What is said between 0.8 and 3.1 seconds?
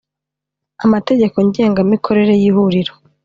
amategeko Ngengamikorere y Ihuriro